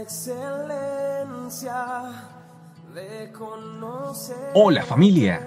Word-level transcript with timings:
excelencia 0.00 1.84
de 2.94 3.30
conocer. 3.32 4.50
Hola 4.54 4.82
familia. 4.82 5.46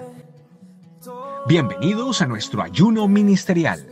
Bienvenidos 1.48 2.22
a 2.22 2.26
nuestro 2.26 2.62
ayuno 2.62 3.08
ministerial. 3.08 3.84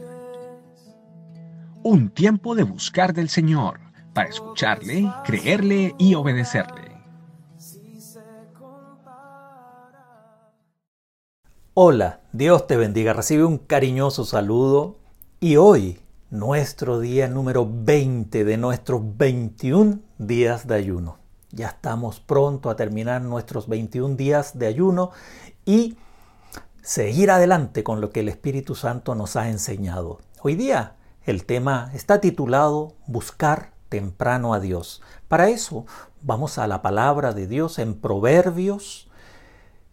Un 1.82 2.11
tiempo 2.11 2.54
de 2.54 2.62
buscar 2.62 3.12
del 3.12 3.29
Señor 3.29 3.80
para 4.14 4.29
escucharle, 4.29 5.12
creerle 5.25 5.96
y 5.98 6.14
obedecerle. 6.14 6.93
Hola, 11.75 12.21
Dios 12.32 12.67
te 12.67 12.76
bendiga. 12.76 13.14
Recibe 13.14 13.44
un 13.44 13.58
cariñoso 13.58 14.25
saludo 14.25 15.00
y 15.40 15.57
hoy 15.57 15.99
nuestro 16.31 16.99
día 17.00 17.29
número 17.29 17.68
20 17.71 18.44
de 18.44 18.57
nuestros 18.57 19.03
21 19.18 20.00
días 20.26 20.67
de 20.67 20.75
ayuno. 20.75 21.18
Ya 21.50 21.68
estamos 21.68 22.21
pronto 22.21 22.71
a 22.71 22.76
terminar 22.76 23.22
nuestros 23.22 23.68
21 23.68 24.17
días 24.17 24.58
de 24.58 24.67
ayuno 24.67 25.11
y 25.64 25.96
seguir 26.82 27.31
adelante 27.31 27.85
con 27.85 28.00
lo 28.00 28.11
que 28.11 28.21
el 28.21 28.29
Espíritu 28.29 28.75
Santo 28.75 29.14
nos 29.14 29.36
ha 29.36 29.48
enseñado. 29.48 30.21
Hoy 30.40 30.54
día 30.57 30.96
el 31.25 31.45
tema 31.45 31.90
está 31.95 32.20
titulado 32.20 32.95
Buscar 33.06 33.72
temprano 33.89 34.55
a 34.55 34.61
Dios. 34.61 35.03
Para 35.28 35.48
eso 35.48 35.86
vamos 36.23 36.59
a 36.59 36.67
la 36.67 36.83
palabra 36.83 37.33
de 37.33 37.47
Dios 37.47 37.78
en 37.78 37.95
Proverbios 37.95 39.09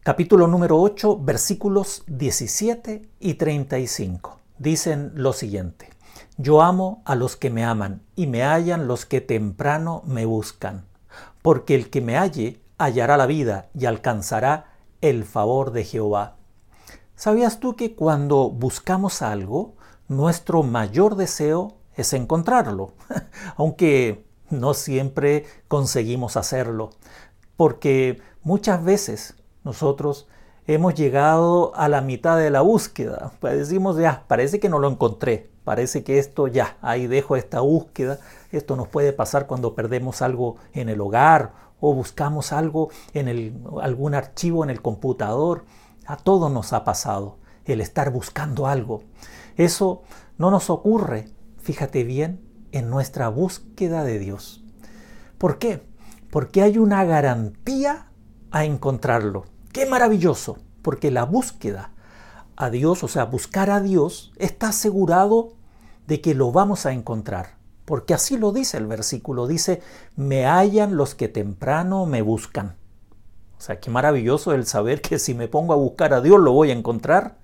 capítulo 0.04 0.48
número 0.48 0.82
8 0.82 1.20
versículos 1.20 2.04
17 2.08 3.10
y 3.20 3.34
35. 3.36 4.40
Dicen 4.58 5.12
lo 5.14 5.34
siguiente. 5.34 5.90
Yo 6.38 6.62
amo 6.62 7.02
a 7.06 7.16
los 7.16 7.36
que 7.36 7.50
me 7.50 7.64
aman 7.64 8.02
y 8.16 8.28
me 8.28 8.44
hallan 8.44 8.88
los 8.88 9.06
que 9.06 9.22
temprano 9.22 10.04
me 10.06 10.26
buscan, 10.26 10.86
porque 11.42 11.76
el 11.76 11.90
que 11.90 12.02
me 12.02 12.18
halle 12.18 12.62
hallará 12.78 13.18
la 13.18 13.26
vida 13.26 13.70
y 13.74 13.86
alcanzará 13.86 14.74
el 15.02 15.24
favor 15.24 15.72
de 15.72 15.84
Jehová. 15.84 16.38
¿Sabías 17.16 17.60
tú 17.60 17.76
que 17.76 17.96
cuando 17.96 18.50
buscamos 18.50 19.22
algo, 19.22 19.76
nuestro 20.08 20.64
mayor 20.64 21.16
deseo 21.16 21.76
es 21.96 22.14
encontrarlo? 22.14 22.94
Aunque 23.58 24.26
no 24.50 24.74
siempre 24.74 25.46
conseguimos 25.68 26.38
hacerlo, 26.38 26.92
porque 27.58 28.22
muchas 28.42 28.84
veces 28.84 29.36
nosotros 29.64 30.28
hemos 30.66 30.94
llegado 30.94 31.76
a 31.76 31.90
la 31.90 32.02
mitad 32.02 32.38
de 32.38 32.52
la 32.52 32.62
búsqueda. 32.62 33.32
Pues 33.40 33.58
decimos, 33.58 33.98
ya, 33.98 34.24
parece 34.28 34.60
que 34.60 34.70
no 34.70 34.80
lo 34.80 34.90
encontré, 34.90 35.50
parece 35.70 36.04
que 36.04 36.18
esto 36.18 36.48
ya, 36.48 36.80
ahí 36.82 37.06
dejo 37.06 37.36
esta 37.36 37.60
búsqueda. 37.60 38.18
Esto 38.52 38.76
nos 38.76 38.88
puede 38.88 39.14
pasar 39.14 39.46
cuando 39.46 39.76
perdemos 39.76 40.24
algo 40.24 40.56
en 40.74 40.90
el 40.90 41.00
hogar 41.00 41.54
o 41.80 41.94
buscamos 41.94 42.54
algo 42.54 42.90
en 43.14 43.28
el, 43.28 43.54
algún 43.80 44.16
archivo 44.16 44.64
en 44.64 44.72
el 44.72 44.82
computador. 44.82 45.66
A 46.08 46.18
todos 46.18 46.52
nos 46.52 46.74
ha 46.74 46.84
pasado 46.84 47.38
el 47.66 47.82
estar 47.82 48.10
buscando 48.10 48.66
algo. 48.66 49.04
Eso 49.58 50.02
no 50.40 50.50
nos 50.50 50.72
ocurre, 50.72 51.28
fíjate 51.60 52.04
bien, 52.04 52.42
en 52.72 52.90
nuestra 52.90 53.30
búsqueda 53.30 54.04
de 54.04 54.18
Dios. 54.18 54.64
¿Por 55.38 55.60
qué? 55.60 55.88
Porque 56.32 56.64
hay 56.64 56.80
una 56.80 57.06
garantía 57.06 58.10
a 58.50 58.66
encontrarlo. 58.66 59.46
Qué 59.72 59.86
maravilloso, 59.86 60.58
porque 60.82 61.12
la 61.12 61.26
búsqueda 61.26 61.92
a 62.56 62.72
Dios, 62.72 63.04
o 63.04 63.08
sea, 63.08 63.26
buscar 63.26 63.70
a 63.70 63.82
Dios, 63.82 64.32
está 64.40 64.70
asegurado 64.70 65.59
de 66.10 66.20
que 66.20 66.34
lo 66.34 66.52
vamos 66.52 66.86
a 66.86 66.92
encontrar. 66.92 67.58
Porque 67.86 68.14
así 68.14 68.38
lo 68.38 68.52
dice 68.52 68.78
el 68.78 68.88
versículo, 68.88 69.48
dice, 69.48 69.82
me 70.16 70.46
hallan 70.46 70.98
los 70.98 71.16
que 71.16 71.30
temprano 71.30 72.06
me 72.06 72.22
buscan. 72.22 72.76
O 73.58 73.62
sea, 73.62 73.80
qué 73.80 73.90
maravilloso 73.90 74.54
el 74.54 74.66
saber 74.66 75.02
que 75.02 75.20
si 75.20 75.34
me 75.34 75.48
pongo 75.48 75.74
a 75.74 75.78
buscar 75.78 76.14
a 76.14 76.22
Dios 76.22 76.40
lo 76.40 76.52
voy 76.52 76.72
a 76.72 76.74
encontrar 76.74 77.38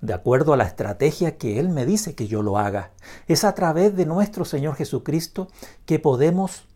de 0.00 0.14
acuerdo 0.14 0.52
a 0.52 0.56
la 0.56 0.64
estrategia 0.64 1.38
que 1.38 1.60
Él 1.60 1.68
me 1.68 1.86
dice 1.86 2.14
que 2.16 2.26
yo 2.26 2.42
lo 2.42 2.58
haga. 2.58 2.90
Es 3.28 3.44
a 3.44 3.54
través 3.54 3.94
de 3.94 4.04
nuestro 4.04 4.44
Señor 4.44 4.74
Jesucristo 4.74 5.48
que 5.86 6.00
podemos 6.00 6.66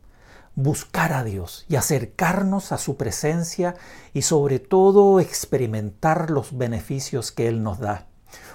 buscar 0.55 1.13
a 1.13 1.25
Dios 1.25 1.67
y 1.69 1.75
acercarnos 1.75 2.71
a 2.71 2.79
su 2.79 2.97
presencia 2.97 3.75
y 4.15 4.23
sobre 4.23 4.61
todo 4.61 5.19
experimentar 5.19 6.31
los 6.31 6.57
beneficios 6.57 7.33
que 7.33 7.49
Él 7.49 7.65
nos 7.65 7.81
da. 7.81 8.07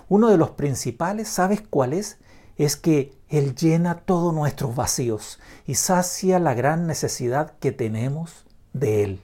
Uno 0.07 0.29
de 0.29 0.37
los 0.37 0.51
principales, 0.51 1.27
¿sabes 1.27 1.61
cuál 1.61 1.91
es? 1.93 2.17
Es 2.61 2.75
que 2.75 3.17
Él 3.27 3.55
llena 3.55 4.01
todos 4.01 4.35
nuestros 4.35 4.75
vacíos 4.75 5.39
y 5.65 5.73
sacia 5.73 6.37
la 6.37 6.53
gran 6.53 6.85
necesidad 6.85 7.53
que 7.57 7.71
tenemos 7.71 8.45
de 8.71 9.03
Él. 9.03 9.21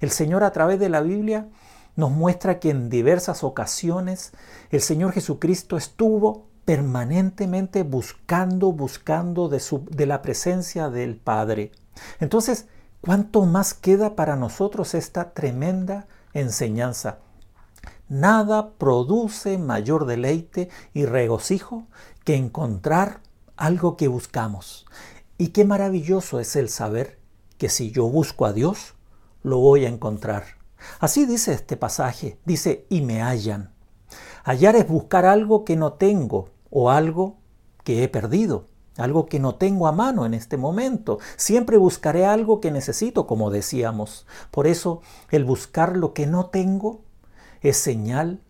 El 0.00 0.10
Señor 0.10 0.42
a 0.42 0.52
través 0.52 0.80
de 0.80 0.88
la 0.88 1.02
Biblia 1.02 1.50
nos 1.96 2.10
muestra 2.10 2.58
que 2.58 2.70
en 2.70 2.88
diversas 2.88 3.44
ocasiones 3.44 4.32
el 4.70 4.80
Señor 4.80 5.12
Jesucristo 5.12 5.76
estuvo 5.76 6.46
permanentemente 6.64 7.82
buscando, 7.82 8.72
buscando 8.72 9.50
de, 9.50 9.60
su, 9.60 9.84
de 9.90 10.06
la 10.06 10.22
presencia 10.22 10.88
del 10.88 11.16
Padre. 11.16 11.72
Entonces, 12.20 12.68
¿cuánto 13.02 13.44
más 13.44 13.74
queda 13.74 14.16
para 14.16 14.34
nosotros 14.34 14.94
esta 14.94 15.34
tremenda 15.34 16.06
enseñanza? 16.32 17.18
Nada 18.08 18.72
produce 18.78 19.58
mayor 19.58 20.06
deleite 20.06 20.70
y 20.94 21.04
regocijo 21.04 21.86
que 22.24 22.36
encontrar 22.36 23.20
algo 23.56 23.96
que 23.96 24.08
buscamos. 24.08 24.86
Y 25.36 25.48
qué 25.48 25.64
maravilloso 25.64 26.40
es 26.40 26.56
el 26.56 26.68
saber 26.68 27.18
que 27.58 27.68
si 27.68 27.90
yo 27.90 28.08
busco 28.08 28.46
a 28.46 28.52
Dios, 28.52 28.94
lo 29.42 29.58
voy 29.58 29.84
a 29.84 29.88
encontrar. 29.88 30.44
Así 31.00 31.26
dice 31.26 31.52
este 31.52 31.76
pasaje, 31.76 32.38
dice, 32.44 32.86
y 32.88 33.02
me 33.02 33.20
hallan. 33.20 33.72
Hallar 34.44 34.76
es 34.76 34.88
buscar 34.88 35.26
algo 35.26 35.64
que 35.64 35.76
no 35.76 35.92
tengo 35.92 36.48
o 36.70 36.90
algo 36.90 37.36
que 37.84 38.02
he 38.02 38.08
perdido 38.08 38.66
algo 38.98 39.26
que 39.26 39.38
no 39.38 39.54
tengo 39.54 39.86
a 39.86 39.92
mano 39.92 40.26
en 40.26 40.34
este 40.34 40.56
momento. 40.56 41.18
Siempre 41.36 41.76
buscaré 41.76 42.26
algo 42.26 42.60
que 42.60 42.70
necesito, 42.70 43.26
como 43.26 43.50
decíamos. 43.50 44.26
Por 44.50 44.66
eso 44.66 45.00
el 45.30 45.44
buscar 45.44 45.96
lo 45.96 46.12
que 46.12 46.26
no 46.26 46.46
tengo 46.46 47.02
es 47.60 47.76
señal 47.76 48.40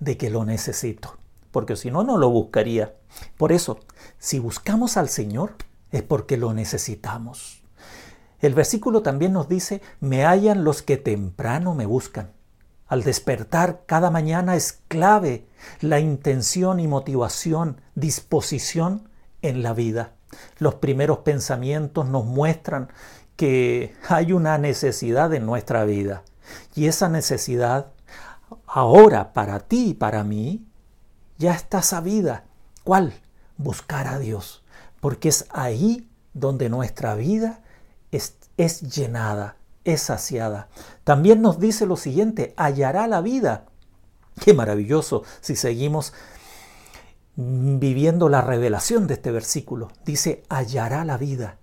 de 0.00 0.16
que 0.16 0.30
lo 0.30 0.44
necesito, 0.44 1.18
porque 1.50 1.76
si 1.76 1.90
no, 1.90 2.04
no 2.04 2.16
lo 2.16 2.30
buscaría. 2.30 2.94
Por 3.36 3.52
eso, 3.52 3.80
si 4.18 4.38
buscamos 4.38 4.96
al 4.96 5.08
Señor, 5.08 5.54
es 5.90 6.02
porque 6.02 6.36
lo 6.36 6.52
necesitamos. 6.52 7.62
El 8.40 8.54
versículo 8.54 9.02
también 9.02 9.32
nos 9.32 9.48
dice, 9.48 9.82
me 10.00 10.24
hallan 10.24 10.62
los 10.62 10.82
que 10.82 10.96
temprano 10.96 11.74
me 11.74 11.86
buscan. 11.86 12.32
Al 12.86 13.02
despertar 13.02 13.82
cada 13.86 14.10
mañana 14.10 14.56
es 14.56 14.80
clave 14.88 15.46
la 15.80 16.00
intención 16.00 16.80
y 16.80 16.86
motivación, 16.86 17.80
disposición 17.94 19.08
en 19.42 19.62
la 19.62 19.74
vida. 19.74 20.14
Los 20.58 20.76
primeros 20.76 21.18
pensamientos 21.18 22.06
nos 22.06 22.24
muestran 22.24 22.88
que 23.36 23.94
hay 24.08 24.32
una 24.32 24.56
necesidad 24.58 25.32
en 25.34 25.44
nuestra 25.44 25.84
vida. 25.84 26.22
Y 26.74 26.86
esa 26.86 27.08
necesidad, 27.08 27.92
ahora 28.66 29.32
para 29.32 29.60
ti 29.60 29.90
y 29.90 29.94
para 29.94 30.24
mí, 30.24 30.66
ya 31.38 31.54
está 31.54 31.82
sabida. 31.82 32.44
¿Cuál? 32.84 33.14
Buscar 33.56 34.06
a 34.06 34.18
Dios. 34.18 34.62
Porque 35.00 35.28
es 35.28 35.46
ahí 35.50 36.08
donde 36.34 36.68
nuestra 36.68 37.14
vida 37.14 37.60
es, 38.10 38.36
es 38.56 38.82
llenada, 38.82 39.56
es 39.84 40.02
saciada. 40.02 40.68
También 41.04 41.42
nos 41.42 41.58
dice 41.58 41.86
lo 41.86 41.96
siguiente, 41.96 42.54
hallará 42.56 43.06
la 43.06 43.20
vida. 43.20 43.66
Qué 44.40 44.54
maravilloso 44.54 45.24
si 45.40 45.56
seguimos 45.56 46.12
viviendo 47.36 48.28
la 48.28 48.40
revelación 48.40 49.06
de 49.06 49.14
este 49.14 49.30
versículo. 49.30 49.90
Dice, 50.04 50.42
hallará 50.48 51.04
la 51.04 51.16
vida, 51.16 51.58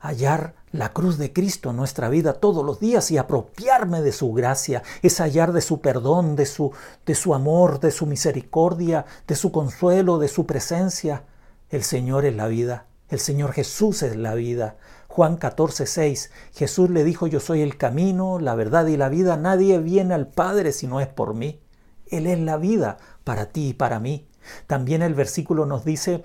hallar 0.00 0.54
la 0.72 0.92
cruz 0.92 1.18
de 1.18 1.32
Cristo 1.32 1.70
en 1.70 1.76
nuestra 1.76 2.08
vida 2.08 2.34
todos 2.34 2.64
los 2.64 2.80
días 2.80 3.10
y 3.10 3.18
apropiarme 3.18 4.02
de 4.02 4.12
su 4.12 4.32
gracia, 4.32 4.82
es 5.02 5.20
hallar 5.20 5.52
de 5.52 5.60
su 5.60 5.80
perdón, 5.80 6.36
de 6.36 6.46
su, 6.46 6.72
de 7.04 7.14
su 7.14 7.34
amor, 7.34 7.80
de 7.80 7.90
su 7.90 8.06
misericordia, 8.06 9.06
de 9.26 9.36
su 9.36 9.52
consuelo, 9.52 10.18
de 10.18 10.28
su 10.28 10.46
presencia. 10.46 11.24
El 11.70 11.82
Señor 11.82 12.24
es 12.24 12.36
la 12.36 12.46
vida, 12.46 12.86
el 13.08 13.20
Señor 13.20 13.52
Jesús 13.52 14.02
es 14.02 14.16
la 14.16 14.34
vida. 14.34 14.76
Juan 15.08 15.36
14, 15.36 15.86
6, 15.86 16.30
Jesús 16.52 16.90
le 16.90 17.02
dijo, 17.02 17.26
yo 17.26 17.40
soy 17.40 17.62
el 17.62 17.78
camino, 17.78 18.38
la 18.38 18.54
verdad 18.54 18.86
y 18.86 18.96
la 18.96 19.08
vida, 19.08 19.36
nadie 19.36 19.78
viene 19.78 20.12
al 20.12 20.28
Padre 20.28 20.72
si 20.72 20.86
no 20.86 21.00
es 21.00 21.08
por 21.08 21.32
mí. 21.32 21.62
Él 22.08 22.26
es 22.26 22.38
la 22.38 22.58
vida 22.58 22.98
para 23.24 23.46
ti 23.46 23.68
y 23.68 23.74
para 23.74 23.98
mí. 23.98 24.28
También 24.66 25.02
el 25.02 25.14
versículo 25.14 25.64
nos 25.64 25.84
dice, 25.84 26.22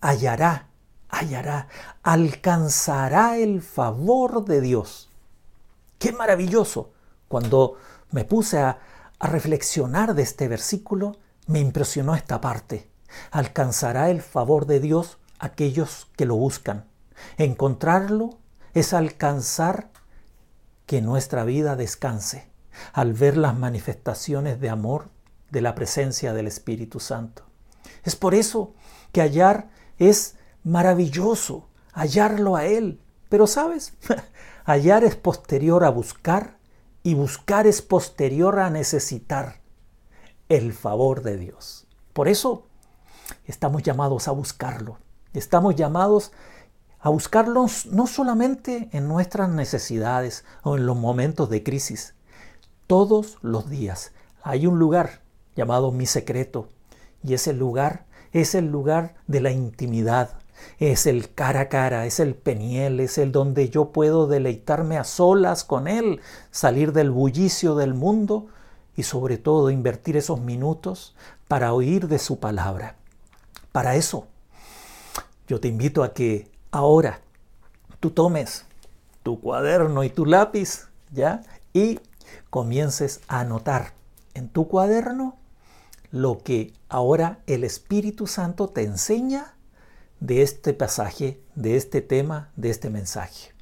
hallará, 0.00 0.71
hallará, 1.12 1.68
alcanzará 2.02 3.36
el 3.36 3.62
favor 3.62 4.44
de 4.44 4.60
Dios. 4.60 5.10
Qué 5.98 6.10
maravilloso. 6.10 6.90
Cuando 7.28 7.76
me 8.10 8.24
puse 8.24 8.58
a, 8.58 8.80
reflexionar 9.20 10.16
de 10.16 10.22
este 10.22 10.48
versículo, 10.48 11.16
me 11.46 11.60
impresionó 11.60 12.16
esta 12.16 12.40
parte. 12.40 12.90
Alcanzará 13.30 14.10
el 14.10 14.20
favor 14.20 14.66
de 14.66 14.80
Dios 14.80 15.18
aquellos 15.38 16.08
que 16.16 16.26
lo 16.26 16.34
buscan. 16.34 16.88
Encontrarlo 17.36 18.38
es 18.74 18.92
alcanzar 18.92 19.90
que 20.86 21.02
nuestra 21.02 21.44
vida 21.44 21.76
descanse 21.76 22.50
al 22.92 23.12
ver 23.12 23.36
las 23.36 23.56
manifestaciones 23.56 24.60
de 24.60 24.70
amor 24.70 25.08
de 25.52 25.60
la 25.60 25.76
presencia 25.76 26.32
del 26.32 26.48
Espíritu 26.48 26.98
Santo. 26.98 27.44
Es 28.02 28.16
por 28.16 28.34
eso 28.34 28.74
que 29.12 29.20
hallar 29.20 29.68
es 29.98 30.34
maravilloso, 30.64 31.68
hallarlo 31.92 32.56
a 32.56 32.64
Él. 32.66 33.00
Pero 33.28 33.46
sabes, 33.46 33.94
hallar 34.64 35.04
es 35.04 35.16
posterior 35.16 35.84
a 35.84 35.90
buscar 35.90 36.58
y 37.02 37.14
buscar 37.14 37.66
es 37.66 37.82
posterior 37.82 38.58
a 38.58 38.70
necesitar 38.70 39.60
el 40.48 40.72
favor 40.72 41.22
de 41.22 41.36
Dios. 41.36 41.86
Por 42.12 42.28
eso 42.28 42.66
estamos 43.46 43.82
llamados 43.82 44.28
a 44.28 44.32
buscarlo. 44.32 44.98
Estamos 45.32 45.74
llamados 45.74 46.32
a 47.00 47.08
buscarlos 47.08 47.86
no 47.86 48.06
solamente 48.06 48.88
en 48.92 49.08
nuestras 49.08 49.48
necesidades 49.48 50.44
o 50.62 50.76
en 50.76 50.86
los 50.86 50.96
momentos 50.96 51.48
de 51.50 51.62
crisis. 51.62 52.14
Todos 52.86 53.38
los 53.42 53.70
días 53.70 54.12
hay 54.42 54.66
un 54.66 54.78
lugar 54.78 55.22
llamado 55.56 55.90
mi 55.90 56.06
secreto 56.06 56.68
y 57.24 57.34
ese 57.34 57.52
lugar 57.52 58.04
es 58.32 58.54
el 58.54 58.70
lugar 58.70 59.14
de 59.26 59.40
la 59.40 59.50
intimidad, 59.50 60.30
es 60.78 61.06
el 61.06 61.32
cara 61.34 61.60
a 61.60 61.68
cara, 61.68 62.06
es 62.06 62.20
el 62.20 62.34
peniel, 62.34 63.00
es 63.00 63.18
el 63.18 63.32
donde 63.32 63.68
yo 63.68 63.92
puedo 63.92 64.26
deleitarme 64.26 64.98
a 64.98 65.04
solas 65.04 65.64
con 65.64 65.88
Él, 65.88 66.20
salir 66.50 66.92
del 66.92 67.10
bullicio 67.10 67.74
del 67.74 67.94
mundo 67.94 68.48
y 68.96 69.04
sobre 69.04 69.38
todo 69.38 69.70
invertir 69.70 70.16
esos 70.16 70.40
minutos 70.40 71.14
para 71.48 71.72
oír 71.72 72.08
de 72.08 72.18
su 72.18 72.38
palabra. 72.38 72.96
Para 73.72 73.96
eso, 73.96 74.26
yo 75.48 75.60
te 75.60 75.68
invito 75.68 76.02
a 76.02 76.12
que 76.12 76.50
ahora 76.70 77.20
tú 78.00 78.10
tomes 78.10 78.64
tu 79.22 79.40
cuaderno 79.40 80.04
y 80.04 80.10
tu 80.10 80.26
lápiz, 80.26 80.88
¿ya? 81.12 81.42
Y 81.72 82.00
comiences 82.50 83.20
a 83.28 83.40
anotar 83.40 83.92
en 84.34 84.48
tu 84.48 84.68
cuaderno 84.68 85.36
lo 86.10 86.42
que 86.42 86.72
ahora 86.88 87.38
el 87.46 87.64
Espíritu 87.64 88.26
Santo 88.26 88.68
te 88.68 88.82
enseña 88.82 89.54
de 90.22 90.42
este 90.42 90.72
pasaje, 90.72 91.40
de 91.56 91.76
este 91.76 92.00
tema, 92.00 92.52
de 92.54 92.70
este 92.70 92.90
mensaje. 92.90 93.52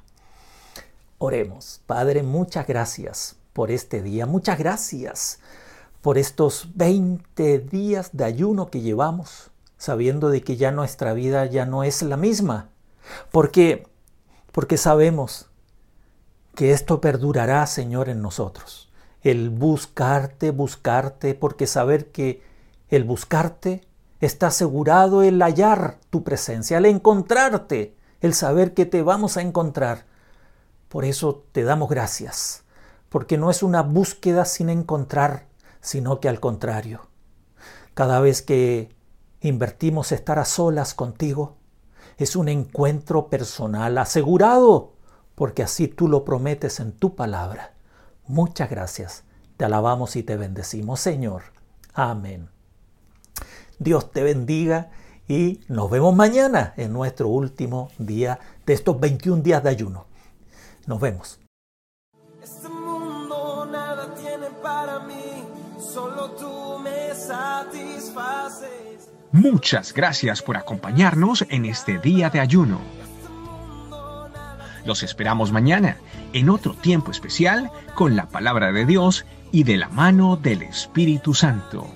Oremos. 1.17 1.81
Padre, 1.87 2.21
muchas 2.21 2.67
gracias 2.67 3.35
por 3.51 3.71
este 3.71 4.03
día. 4.03 4.27
Muchas 4.27 4.59
gracias 4.59 5.39
por 6.01 6.19
estos 6.19 6.69
20 6.75 7.59
días 7.59 8.11
de 8.13 8.25
ayuno 8.25 8.69
que 8.69 8.81
llevamos, 8.81 9.49
sabiendo 9.77 10.29
de 10.29 10.41
que 10.41 10.55
ya 10.55 10.71
nuestra 10.71 11.13
vida 11.13 11.47
ya 11.47 11.65
no 11.65 11.83
es 11.83 12.03
la 12.03 12.15
misma. 12.15 12.69
Porque 13.31 13.87
porque 14.51 14.77
sabemos 14.77 15.49
que 16.55 16.73
esto 16.73 17.01
perdurará, 17.01 17.65
Señor, 17.65 18.07
en 18.07 18.21
nosotros. 18.21 18.91
El 19.23 19.49
buscarte, 19.49 20.51
buscarte, 20.51 21.33
porque 21.33 21.65
saber 21.65 22.11
que 22.11 22.43
el 22.89 23.03
buscarte 23.03 23.81
está 24.21 24.47
asegurado 24.47 25.23
el 25.23 25.41
hallar 25.41 25.99
tu 26.09 26.23
presencia, 26.23 26.77
el 26.77 26.85
encontrarte, 26.85 27.97
el 28.21 28.33
saber 28.33 28.73
que 28.73 28.85
te 28.85 29.01
vamos 29.01 29.35
a 29.35 29.41
encontrar. 29.41 30.05
Por 30.87 31.05
eso 31.05 31.43
te 31.51 31.63
damos 31.63 31.89
gracias, 31.89 32.63
porque 33.09 33.37
no 33.37 33.49
es 33.49 33.63
una 33.63 33.81
búsqueda 33.81 34.45
sin 34.45 34.69
encontrar, 34.69 35.47
sino 35.81 36.19
que 36.19 36.29
al 36.29 36.39
contrario. 36.39 37.09
Cada 37.95 38.21
vez 38.21 38.41
que 38.41 38.95
invertimos 39.41 40.11
estar 40.11 40.37
a 40.37 40.45
solas 40.45 40.93
contigo, 40.93 41.57
es 42.17 42.35
un 42.35 42.47
encuentro 42.47 43.27
personal 43.27 43.97
asegurado, 43.97 44.93
porque 45.33 45.63
así 45.63 45.87
tú 45.87 46.07
lo 46.07 46.23
prometes 46.23 46.79
en 46.79 46.91
tu 46.91 47.15
palabra. 47.15 47.73
Muchas 48.27 48.69
gracias. 48.69 49.23
Te 49.57 49.65
alabamos 49.65 50.15
y 50.15 50.23
te 50.23 50.37
bendecimos, 50.37 50.99
Señor. 50.99 51.43
Amén. 51.93 52.60
Dios 53.81 54.11
te 54.11 54.21
bendiga 54.21 54.91
y 55.27 55.59
nos 55.67 55.89
vemos 55.89 56.15
mañana 56.15 56.75
en 56.77 56.93
nuestro 56.93 57.29
último 57.29 57.89
día 57.97 58.37
de 58.63 58.73
estos 58.73 58.99
21 58.99 59.41
días 59.41 59.63
de 59.63 59.69
ayuno. 59.71 60.05
Nos 60.85 60.99
vemos. 60.99 61.39
Este 62.43 62.69
mundo 62.69 63.67
nada 63.71 64.13
tiene 64.13 64.51
para 64.61 64.99
mí, 64.99 65.43
solo 65.79 66.29
tú 66.33 66.77
me 66.83 67.15
satisfaces. 67.15 69.09
Muchas 69.31 69.95
gracias 69.95 70.43
por 70.43 70.57
acompañarnos 70.57 71.43
en 71.49 71.65
este 71.65 71.97
día 71.97 72.29
de 72.29 72.39
ayuno. 72.39 72.79
Los 74.85 75.01
esperamos 75.01 75.51
mañana 75.51 75.97
en 76.33 76.51
otro 76.51 76.75
tiempo 76.75 77.09
especial 77.09 77.71
con 77.95 78.15
la 78.15 78.27
palabra 78.27 78.71
de 78.71 78.85
Dios 78.85 79.25
y 79.51 79.63
de 79.63 79.77
la 79.77 79.89
mano 79.89 80.37
del 80.37 80.61
Espíritu 80.61 81.33
Santo. 81.33 81.87